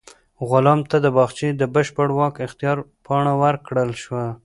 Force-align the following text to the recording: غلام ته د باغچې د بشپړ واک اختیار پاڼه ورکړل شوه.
غلام 0.49 0.79
ته 0.89 0.97
د 1.05 1.07
باغچې 1.15 1.49
د 1.55 1.61
بشپړ 1.73 2.07
واک 2.17 2.35
اختیار 2.47 2.77
پاڼه 3.05 3.33
ورکړل 3.43 3.91
شوه. 4.03 4.25